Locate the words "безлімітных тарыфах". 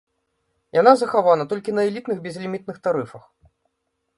2.25-3.23